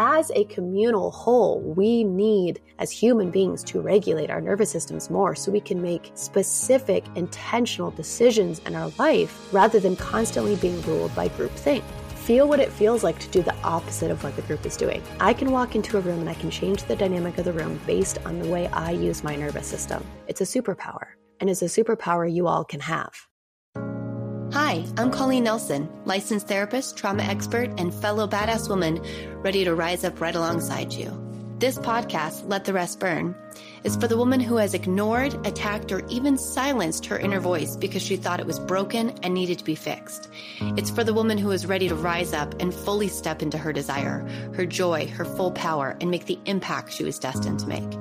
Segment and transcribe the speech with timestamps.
[0.00, 5.34] as a communal whole, we need, as human beings, to regulate our nervous systems more
[5.34, 11.12] so we can make specific, intentional decisions in our life rather than constantly being ruled
[11.16, 11.82] by groupthink
[12.14, 15.02] feel what it feels like to do the opposite of what the group is doing.
[15.18, 17.80] I can walk into a room and I can change the dynamic of the room
[17.86, 20.04] based on the way I use my nervous system.
[20.26, 21.06] It's a superpower,
[21.40, 23.14] and it's a superpower you all can have.
[24.52, 28.98] Hi, I'm Colleen Nelson, licensed therapist, trauma expert, and fellow badass woman
[29.42, 31.27] ready to rise up right alongside you.
[31.58, 33.34] This podcast, Let the Rest Burn,
[33.82, 38.00] is for the woman who has ignored, attacked, or even silenced her inner voice because
[38.00, 40.28] she thought it was broken and needed to be fixed.
[40.60, 43.72] It's for the woman who is ready to rise up and fully step into her
[43.72, 44.24] desire,
[44.54, 47.92] her joy, her full power, and make the impact she was destined to make.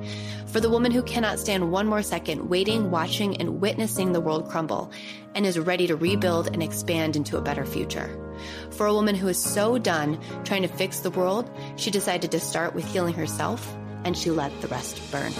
[0.46, 4.48] For the woman who cannot stand one more second waiting, watching, and witnessing the world
[4.50, 4.92] crumble
[5.34, 8.24] and is ready to rebuild and expand into a better future.
[8.78, 12.40] For a woman who is so done trying to fix the world, she decided to
[12.40, 15.32] start with healing herself and she let the rest burn.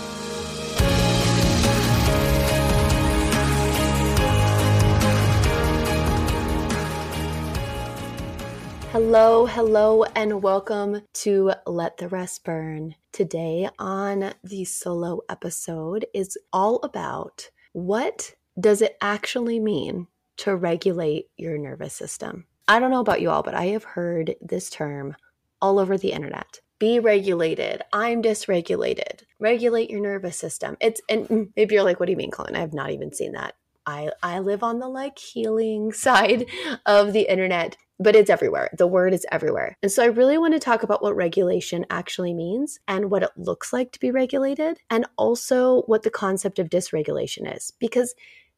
[8.92, 12.96] Hello, hello, and welcome to Let the Rest Burn.
[13.14, 21.28] Today on the solo episode is all about what does it actually mean to regulate
[21.38, 22.47] your nervous system?
[22.68, 25.16] I don't know about you all, but I have heard this term
[25.62, 26.62] all over the internet.
[26.80, 27.82] Be regulated.
[27.92, 29.24] I'm dysregulated.
[29.40, 30.78] Regulate your nervous system.
[30.80, 32.56] It's and mm, maybe you're like, what do you mean, Colleen?
[32.56, 33.56] I have not even seen that.
[33.86, 36.46] I I live on the like healing side
[36.86, 38.70] of the internet but it's everywhere.
[38.78, 39.76] The word is everywhere.
[39.82, 43.32] And so I really want to talk about what regulation actually means and what it
[43.36, 47.74] looks like to be regulated, and also what the concept of dysregulation is.
[47.80, 48.14] Because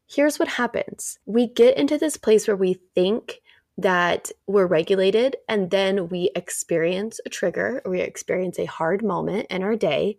[0.06, 3.39] here's what happens we get into this place where we think
[3.80, 9.46] that we're regulated and then we experience a trigger or we experience a hard moment
[9.50, 10.18] in our day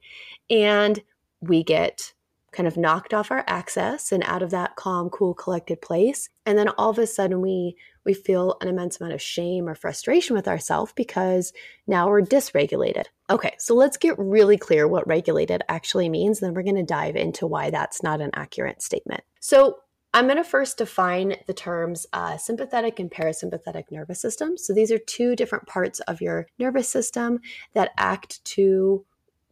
[0.50, 1.02] and
[1.42, 2.14] we get
[2.52, 6.58] kind of knocked off our access and out of that calm cool collected place and
[6.58, 10.36] then all of a sudden we we feel an immense amount of shame or frustration
[10.36, 11.54] with ourselves because
[11.88, 13.06] now we're dysregulated.
[13.30, 17.16] Okay, so let's get really clear what regulated actually means, then we're going to dive
[17.16, 19.24] into why that's not an accurate statement.
[19.40, 19.78] So,
[20.14, 24.58] I'm going to first define the terms uh, sympathetic and parasympathetic nervous system.
[24.58, 27.40] So, these are two different parts of your nervous system
[27.74, 29.06] that act to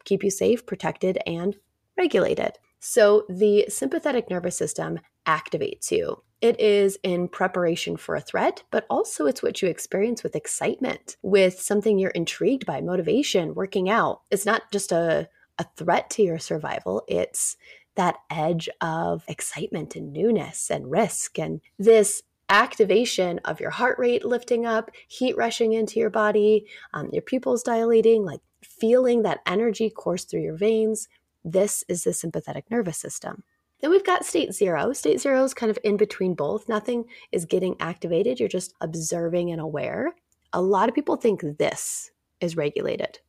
[0.04, 1.56] keep you safe, protected, and
[1.98, 2.58] regulated.
[2.80, 6.24] So, the sympathetic nervous system activates you.
[6.42, 11.18] It is in preparation for a threat, but also it's what you experience with excitement,
[11.22, 14.22] with something you're intrigued by, motivation, working out.
[14.32, 15.28] It's not just a,
[15.58, 17.58] a threat to your survival, it's
[18.00, 21.38] that edge of excitement and newness and risk.
[21.38, 27.10] And this activation of your heart rate lifting up, heat rushing into your body, um,
[27.12, 31.10] your pupils dilating, like feeling that energy course through your veins.
[31.44, 33.44] This is the sympathetic nervous system.
[33.82, 34.94] Then we've got state zero.
[34.94, 36.70] State zero is kind of in between both.
[36.70, 40.16] Nothing is getting activated, you're just observing and aware.
[40.54, 43.20] A lot of people think this is regulated,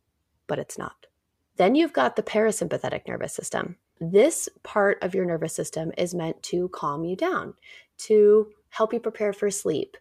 [0.46, 1.06] but it's not.
[1.56, 3.76] Then you've got the parasympathetic nervous system.
[4.00, 7.54] This part of your nervous system is meant to calm you down,
[7.98, 9.96] to help you prepare for sleep,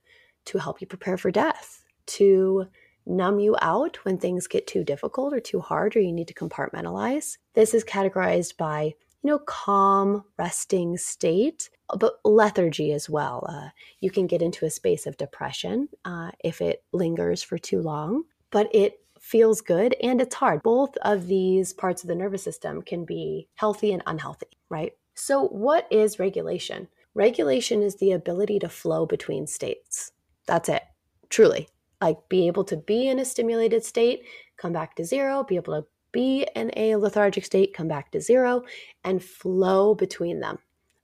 [0.46, 2.68] to help you prepare for death, to
[3.06, 6.34] numb you out when things get too difficult or too hard or you need to
[6.34, 7.38] compartmentalize.
[7.56, 13.46] This is categorized by you know, calm, resting state, but lethargy as well.
[13.50, 17.82] Uh, you can get into a space of depression uh, if it lingers for too
[17.82, 20.64] long, but it feels good and it's hard.
[20.64, 24.94] Both of these parts of the nervous system can be healthy and unhealthy, right?
[25.14, 26.88] So, what is regulation?
[27.14, 30.12] Regulation is the ability to flow between states.
[30.48, 30.82] That's it,
[31.30, 31.68] truly.
[32.02, 34.24] Like be able to be in a stimulated state,
[34.58, 38.22] come back to zero, be able to be in a lethargic state, come back to
[38.22, 38.64] zero,
[39.04, 40.58] and flow between them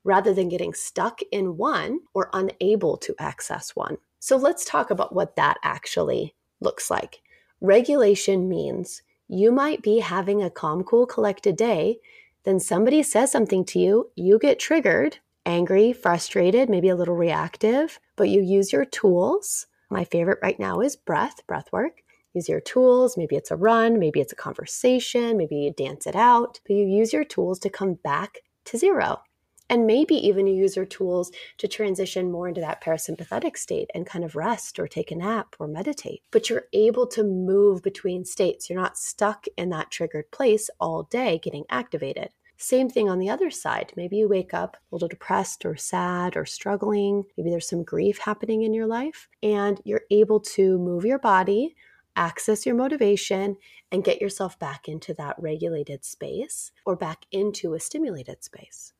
[0.04, 3.98] rather than getting stuck in one or unable to access one.
[4.20, 7.22] So let's talk about what that actually looks like.
[7.66, 11.98] Regulation means you might be having a calm, cool, collected day.
[12.44, 15.18] Then somebody says something to you, you get triggered,
[15.48, 19.66] angry, frustrated, maybe a little reactive, but you use your tools.
[19.90, 22.04] My favorite right now is breath, breath work
[22.36, 23.18] use your tools.
[23.18, 26.86] Maybe it's a run, maybe it's a conversation, maybe you dance it out, but you
[26.86, 29.22] use your tools to come back to zero.
[29.70, 34.24] And maybe even use your tools to transition more into that parasympathetic state and kind
[34.24, 36.22] of rest or take a nap or meditate.
[36.32, 38.70] But you're able to move between states.
[38.70, 42.30] You're not stuck in that triggered place all day getting activated.
[42.58, 43.92] Same thing on the other side.
[43.98, 47.24] Maybe you wake up a little depressed or sad or struggling.
[47.38, 51.76] Maybe there's some grief happening in your life, and you're able to move your body
[52.16, 53.58] access your motivation
[53.92, 58.94] and get yourself back into that regulated space or back into a stimulated space.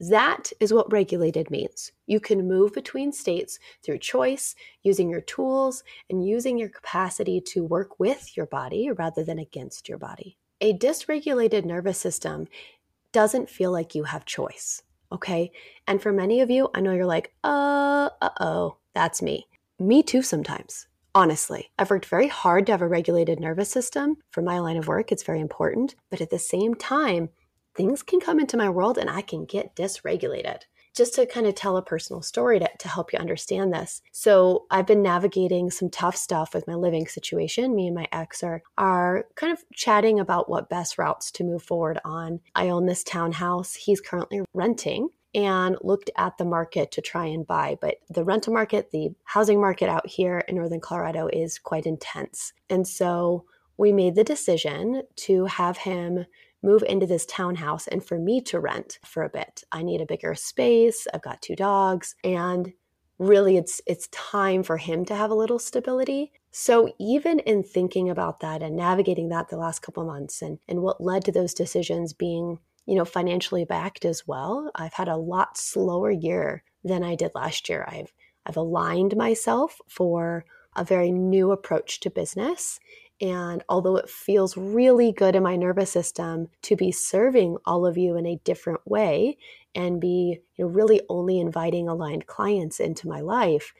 [0.00, 1.92] That is what regulated means.
[2.06, 7.64] You can move between states through choice, using your tools, and using your capacity to
[7.64, 10.38] work with your body rather than against your body.
[10.62, 12.48] A dysregulated nervous system
[13.12, 14.82] doesn't feel like you have choice.
[15.12, 15.52] Okay.
[15.86, 19.48] And for many of you, I know you're like, uh, uh oh, that's me.
[19.78, 20.86] Me too, sometimes.
[21.14, 24.16] Honestly, I've worked very hard to have a regulated nervous system.
[24.30, 25.96] For my line of work, it's very important.
[26.08, 27.30] But at the same time,
[27.74, 30.62] things can come into my world and I can get dysregulated
[30.94, 34.02] just to kind of tell a personal story to, to help you understand this.
[34.12, 37.74] So I've been navigating some tough stuff with my living situation.
[37.74, 41.62] Me and my ex are are kind of chatting about what best routes to move
[41.62, 42.40] forward on.
[42.54, 43.74] I own this townhouse.
[43.74, 47.78] He's currently renting and looked at the market to try and buy.
[47.80, 52.52] But the rental market, the housing market out here in Northern Colorado is quite intense.
[52.68, 53.44] And so
[53.76, 56.26] we made the decision to have him
[56.62, 59.64] move into this townhouse and for me to rent for a bit.
[59.72, 61.06] I need a bigger space.
[61.12, 62.72] I've got two dogs and
[63.18, 66.32] really it's it's time for him to have a little stability.
[66.50, 70.80] So even in thinking about that and navigating that the last couple months and and
[70.80, 75.16] what led to those decisions being, you know, financially backed as well, I've had a
[75.16, 77.86] lot slower year than I did last year.
[77.88, 78.12] I've
[78.46, 82.80] I've aligned myself for a very new approach to business
[83.20, 87.98] and although it feels really good in my nervous system to be serving all of
[87.98, 89.36] you in a different way
[89.74, 93.74] and be you know, really only inviting aligned clients into my life,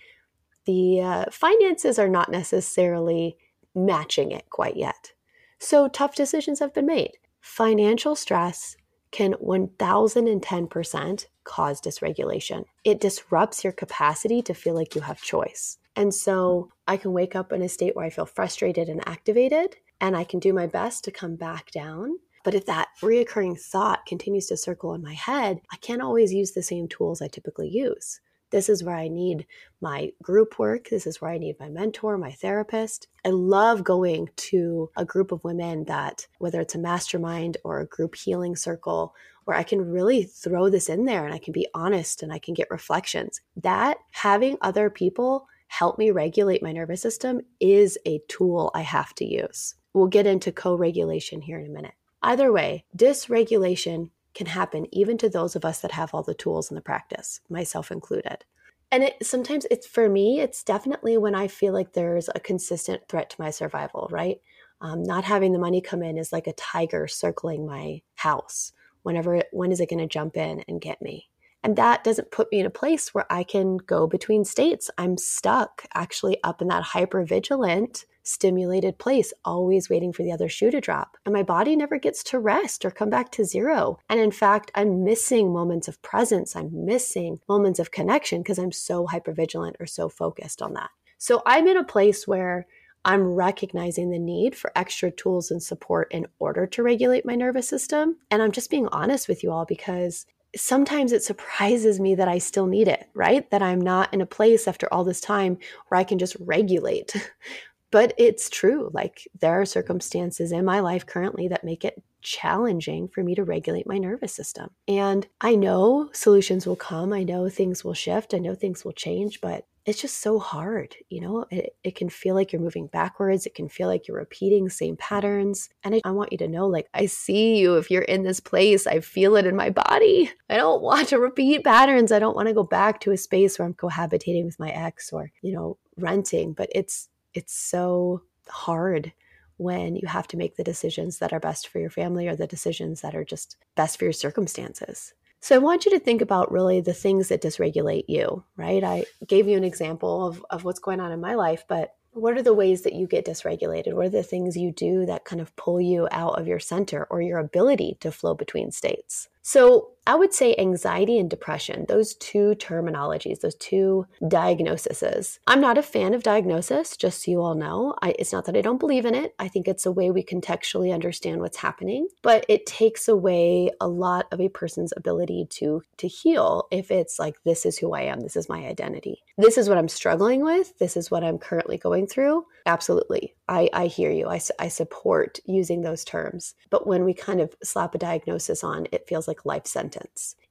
[0.66, 3.36] the uh, finances are not necessarily
[3.74, 5.12] matching it quite yet.
[5.58, 7.12] So tough decisions have been made.
[7.40, 8.76] Financial stress
[9.10, 12.64] can 1010% cause dysregulation.
[12.84, 15.78] It disrupts your capacity to feel like you have choice.
[15.96, 19.76] And so I can wake up in a state where I feel frustrated and activated,
[20.00, 22.18] and I can do my best to come back down.
[22.44, 26.52] But if that reoccurring thought continues to circle in my head, I can't always use
[26.52, 28.20] the same tools I typically use.
[28.50, 29.46] This is where I need
[29.80, 30.88] my group work.
[30.88, 33.08] This is where I need my mentor, my therapist.
[33.24, 37.86] I love going to a group of women that, whether it's a mastermind or a
[37.86, 39.14] group healing circle,
[39.50, 42.38] where I can really throw this in there and I can be honest and I
[42.38, 43.40] can get reflections.
[43.56, 49.12] That having other people help me regulate my nervous system is a tool I have
[49.16, 49.74] to use.
[49.92, 51.94] We'll get into co regulation here in a minute.
[52.22, 56.70] Either way, dysregulation can happen even to those of us that have all the tools
[56.70, 58.44] in the practice, myself included.
[58.92, 63.08] And it sometimes it's for me, it's definitely when I feel like there's a consistent
[63.08, 64.40] threat to my survival, right?
[64.80, 68.72] Um, not having the money come in is like a tiger circling my house.
[69.02, 71.28] Whenever, when is it going to jump in and get me?
[71.62, 74.90] And that doesn't put me in a place where I can go between states.
[74.96, 80.48] I'm stuck actually up in that hyper vigilant, stimulated place, always waiting for the other
[80.48, 81.16] shoe to drop.
[81.26, 83.98] And my body never gets to rest or come back to zero.
[84.08, 86.56] And in fact, I'm missing moments of presence.
[86.56, 90.90] I'm missing moments of connection because I'm so hyper vigilant or so focused on that.
[91.18, 92.66] So I'm in a place where
[93.04, 97.68] I'm recognizing the need for extra tools and support in order to regulate my nervous
[97.68, 98.16] system.
[98.30, 100.26] And I'm just being honest with you all because
[100.56, 103.50] sometimes it surprises me that I still need it, right?
[103.50, 105.58] That I'm not in a place after all this time
[105.88, 107.14] where I can just regulate.
[107.90, 108.90] but it's true.
[108.92, 113.44] Like there are circumstances in my life currently that make it challenging for me to
[113.44, 114.70] regulate my nervous system.
[114.86, 117.12] And I know solutions will come.
[117.12, 118.34] I know things will shift.
[118.34, 120.94] I know things will change, but it's just so hard.
[121.08, 123.46] You know, it, it can feel like you're moving backwards.
[123.46, 125.70] It can feel like you're repeating same patterns.
[125.82, 128.40] And I, I want you to know, like, I see you if you're in this
[128.40, 128.86] place.
[128.86, 130.30] I feel it in my body.
[130.50, 132.12] I don't want to repeat patterns.
[132.12, 135.12] I don't want to go back to a space where I'm cohabitating with my ex
[135.12, 136.52] or, you know, renting.
[136.52, 139.12] But it's, it's so hard
[139.60, 142.46] when you have to make the decisions that are best for your family or the
[142.46, 145.12] decisions that are just best for your circumstances.
[145.40, 148.82] So I want you to think about really the things that dysregulate you, right?
[148.82, 152.36] I gave you an example of, of what's going on in my life, but what
[152.36, 153.94] are the ways that you get dysregulated?
[153.94, 157.06] What are the things you do that kind of pull you out of your center
[157.10, 159.28] or your ability to flow between states?
[159.42, 165.38] So I would say anxiety and depression, those two terminologies, those two diagnoses.
[165.46, 167.94] I'm not a fan of diagnosis, just so you all know.
[168.02, 169.36] I, it's not that I don't believe in it.
[169.38, 173.86] I think it's a way we contextually understand what's happening, but it takes away a
[173.86, 178.00] lot of a person's ability to to heal if it's like this is who I
[178.00, 179.22] am, this is my identity.
[179.38, 182.46] This is what I'm struggling with, this is what I'm currently going through.
[182.66, 183.34] Absolutely.
[183.48, 184.28] I, I hear you.
[184.28, 186.54] I, I support using those terms.
[186.70, 189.99] But when we kind of slap a diagnosis on, it feels like life sentence.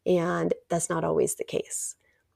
[0.06, 1.96] And that's not always the case.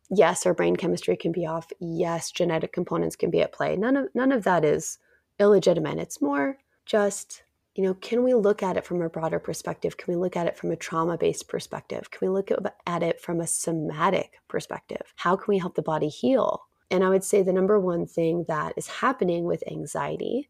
[0.09, 1.71] Yes, our brain chemistry can be off.
[1.79, 3.75] Yes, genetic components can be at play.
[3.75, 4.99] None of none of that is
[5.39, 5.97] illegitimate.
[5.97, 7.43] It's more just,
[7.75, 9.97] you know, can we look at it from a broader perspective?
[9.97, 12.11] Can we look at it from a trauma based perspective?
[12.11, 12.49] Can we look
[12.85, 15.13] at it from a somatic perspective?
[15.15, 16.63] How can we help the body heal?
[16.91, 20.49] And I would say the number one thing that is happening with anxiety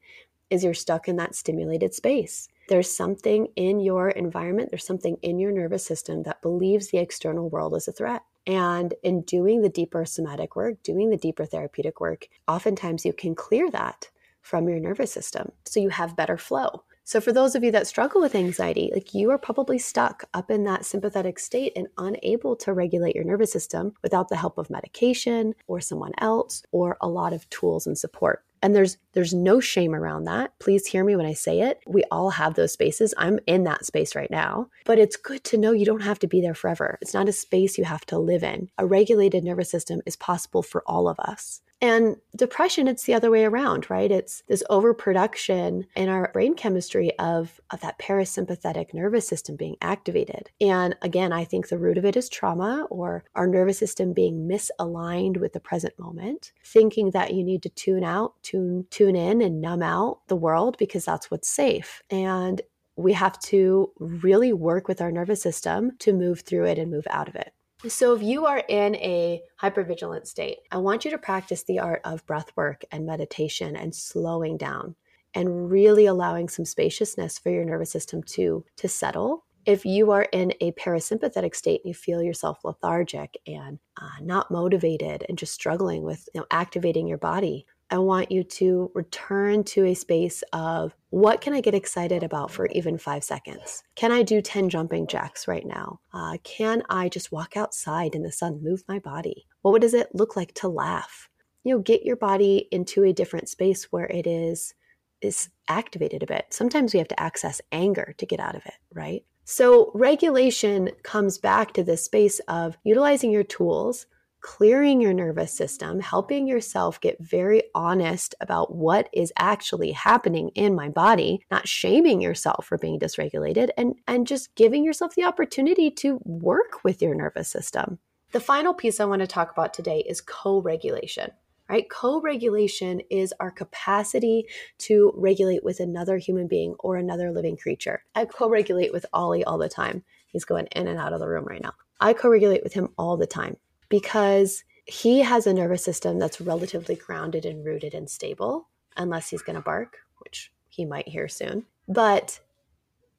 [0.49, 2.49] is you're stuck in that stimulated space.
[2.69, 7.49] There's something in your environment, there's something in your nervous system that believes the external
[7.49, 8.23] world is a threat.
[8.45, 13.35] And in doing the deeper somatic work, doing the deeper therapeutic work, oftentimes you can
[13.35, 14.09] clear that
[14.41, 16.83] from your nervous system so you have better flow.
[17.05, 20.49] So, for those of you that struggle with anxiety, like you are probably stuck up
[20.49, 24.69] in that sympathetic state and unable to regulate your nervous system without the help of
[24.69, 29.59] medication or someone else or a lot of tools and support and there's there's no
[29.59, 30.57] shame around that.
[30.59, 31.79] Please hear me when i say it.
[31.85, 33.13] We all have those spaces.
[33.17, 34.69] I'm in that space right now.
[34.85, 36.97] But it's good to know you don't have to be there forever.
[37.01, 38.69] It's not a space you have to live in.
[38.79, 43.29] A regulated nervous system is possible for all of us and depression, it's the other
[43.29, 44.09] way around, right?
[44.09, 50.49] It's this overproduction in our brain chemistry of, of that parasympathetic nervous system being activated.
[50.61, 54.47] And again, I think the root of it is trauma or our nervous system being
[54.47, 59.41] misaligned with the present moment, thinking that you need to tune out, tune, tune in,
[59.41, 62.01] and numb out the world because that's what's safe.
[62.09, 62.61] And
[62.95, 67.07] we have to really work with our nervous system to move through it and move
[67.09, 67.53] out of it.
[67.87, 71.99] So, if you are in a hypervigilant state, I want you to practice the art
[72.05, 74.95] of breath work and meditation and slowing down
[75.33, 79.43] and really allowing some spaciousness for your nervous system to, to settle.
[79.65, 84.49] If you are in a parasympathetic state and you feel yourself lethargic and uh, not
[84.49, 89.63] motivated and just struggling with you know, activating your body, I want you to return
[89.65, 93.83] to a space of what can I get excited about for even five seconds?
[93.95, 95.99] Can I do 10 jumping jacks right now?
[96.13, 99.45] Uh, can I just walk outside in the sun, move my body?
[99.61, 101.29] What does it look like to laugh?
[101.63, 104.73] You know, get your body into a different space where it is
[105.21, 106.47] is activated a bit.
[106.49, 109.23] Sometimes we have to access anger to get out of it, right?
[109.45, 114.05] So, regulation comes back to this space of utilizing your tools
[114.43, 120.75] clearing your nervous system, helping yourself get very honest about what is actually happening in
[120.75, 125.89] my body, not shaming yourself for being dysregulated, and, and just giving yourself the opportunity
[125.89, 127.97] to work with your nervous system.
[128.33, 131.31] The final piece I want to talk about today is co regulation.
[131.69, 131.89] Right?
[131.89, 134.45] Co regulation is our capacity
[134.79, 138.03] to regulate with another human being or another living creature.
[138.13, 140.03] I co regulate with Ollie all the time.
[140.27, 141.73] He's going in and out of the room right now.
[142.01, 143.55] I co regulate with him all the time
[143.93, 149.43] because he has a nervous system that's relatively grounded and rooted and stable, unless he's
[149.43, 151.67] going to bark, which he might hear soon.
[151.87, 152.39] But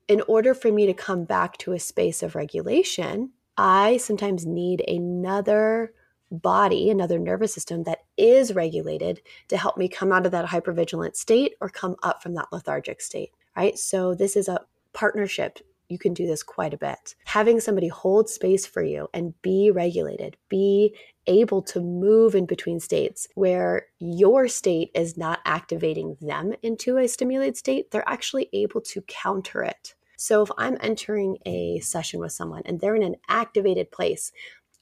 [0.09, 4.83] in order for me to come back to a space of regulation, I sometimes need
[4.89, 5.95] another
[6.33, 11.15] body, another nervous system that is regulated to help me come out of that hypervigilant
[11.15, 13.79] state or come up from that lethargic state, right?
[13.79, 17.15] So this is a partnership you can do this quite a bit.
[17.25, 22.81] Having somebody hold space for you and be regulated, be able to move in between
[22.81, 28.81] states where your state is not activating them into a stimulated state, they're actually able
[28.81, 29.95] to counter it.
[30.17, 34.33] So if I'm entering a session with someone and they're in an activated place,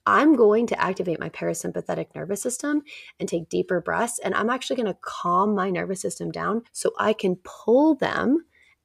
[0.05, 2.83] I'm going to activate my parasympathetic nervous system
[3.21, 4.19] and take deeper breaths.
[4.19, 8.45] And I'm actually going to calm my nervous system down so I can pull them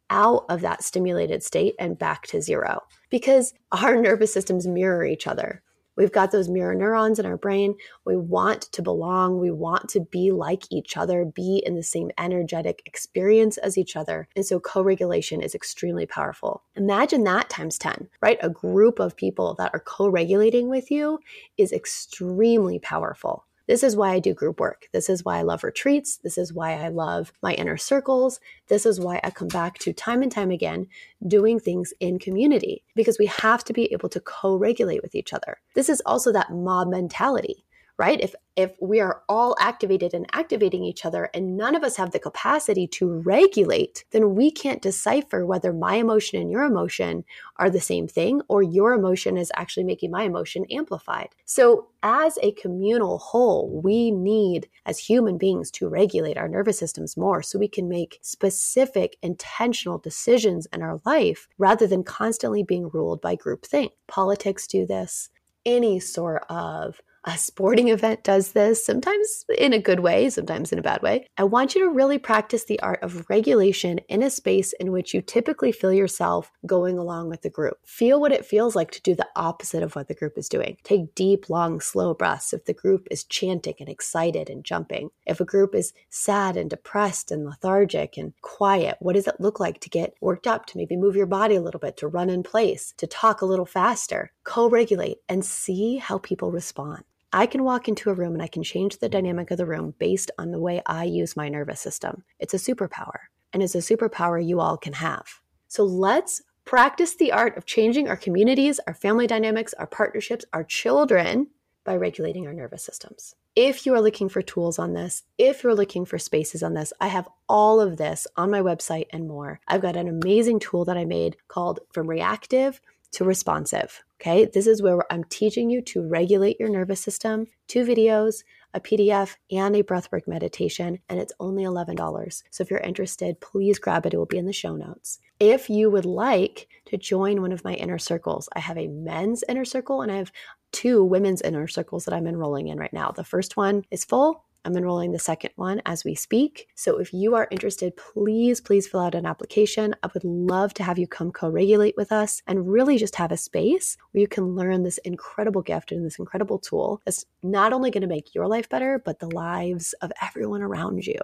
[0.10, 5.28] out of that stimulated state and back to zero because our nervous systems mirror each
[5.28, 5.62] other.
[5.98, 7.76] We've got those mirror neurons in our brain.
[8.06, 9.40] We want to belong.
[9.40, 13.96] We want to be like each other, be in the same energetic experience as each
[13.96, 14.28] other.
[14.36, 16.62] And so co regulation is extremely powerful.
[16.76, 18.38] Imagine that times 10, right?
[18.44, 21.20] A group of people that are co regulating with you
[21.58, 23.47] is extremely powerful.
[23.68, 24.88] This is why I do group work.
[24.94, 26.18] This is why I love retreats.
[26.18, 28.40] This is why I love my inner circles.
[28.68, 30.88] This is why I come back to time and time again
[31.28, 35.34] doing things in community because we have to be able to co regulate with each
[35.34, 35.60] other.
[35.76, 37.66] This is also that mob mentality
[37.98, 38.20] right?
[38.22, 42.10] If if we are all activated and activating each other and none of us have
[42.10, 47.24] the capacity to regulate, then we can't decipher whether my emotion and your emotion
[47.58, 51.30] are the same thing or your emotion is actually making my emotion amplified.
[51.46, 57.18] So, as a communal whole, we need as human beings to regulate our nervous systems
[57.18, 62.90] more so we can make specific intentional decisions in our life rather than constantly being
[62.90, 63.92] ruled by groupthink.
[64.08, 65.30] Politics do this,
[65.66, 70.80] any sort of A sporting event does this, sometimes in a good way, sometimes in
[70.80, 71.28] a bad way.
[71.38, 75.14] I want you to really practice the art of regulation in a space in which
[75.14, 77.80] you typically feel yourself going along with the group.
[77.86, 80.78] Feel what it feels like to do the opposite of what the group is doing.
[80.86, 85.10] Take deep, long, slow breaths if the group is chanting and excited and jumping.
[85.26, 89.60] If a group is sad and depressed and lethargic and quiet, what does it look
[89.60, 92.30] like to get worked up, to maybe move your body a little bit, to run
[92.30, 94.32] in place, to talk a little faster?
[94.46, 97.04] Co regulate and see how people respond.
[97.34, 99.94] I can walk into a room and I can change the dynamic of the room
[100.00, 102.24] based on the way I use my nervous system.
[102.40, 105.42] It's a superpower, and it's a superpower you all can have.
[105.68, 110.64] So let's practice the art of changing our communities, our family dynamics, our partnerships, our
[110.64, 111.48] children
[111.84, 113.36] by regulating our nervous systems.
[113.56, 116.94] If you are looking for tools on this, if you're looking for spaces on this,
[117.02, 119.60] I have all of this on my website and more.
[119.68, 122.80] I've got an amazing tool that I made called From Reactive
[123.14, 124.04] to Responsive.
[124.20, 128.44] Okay, this is where I'm teaching you to regulate your nervous system, two videos,
[128.74, 132.44] a PDF, and a breathwork meditation, and it's only $11.
[132.50, 134.16] So if you're interested, please grab it.
[134.16, 135.20] It will be in the show notes.
[135.40, 139.44] If you would like to join one of my inner circles, I have a men's
[139.48, 140.32] inner circle and I have
[140.72, 143.12] two women's inner circles that I'm enrolling in right now.
[143.12, 146.68] The first one is full, I'm enrolling the second one as we speak.
[146.76, 149.96] So if you are interested, please, please fill out an application.
[150.04, 153.32] I would love to have you come co regulate with us and really just have
[153.32, 157.74] a space where you can learn this incredible gift and this incredible tool that's not
[157.74, 161.20] only going to make your life better, but the lives of everyone around you.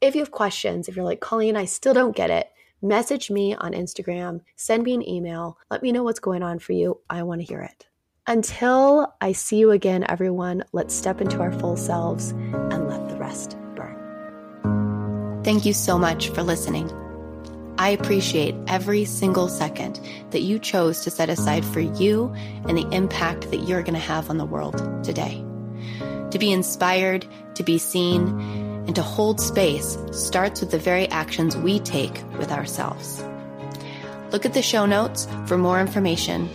[0.00, 2.52] If you have questions, if you're like, Colleen, I still don't get it,
[2.82, 6.72] message me on Instagram, send me an email, let me know what's going on for
[6.72, 7.00] you.
[7.08, 7.86] I want to hear it.
[8.28, 13.14] Until I see you again, everyone, let's step into our full selves and let the
[13.14, 15.40] rest burn.
[15.44, 16.90] Thank you so much for listening.
[17.78, 22.34] I appreciate every single second that you chose to set aside for you
[22.66, 25.44] and the impact that you're going to have on the world today.
[26.32, 28.26] To be inspired, to be seen,
[28.88, 33.24] and to hold space starts with the very actions we take with ourselves.
[34.32, 36.48] Look at the show notes for more information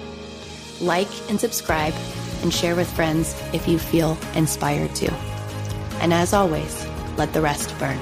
[0.82, 1.94] like and subscribe,
[2.42, 5.14] and share with friends if you feel inspired to.
[6.02, 6.86] And as always,
[7.18, 8.00] let the rest burn.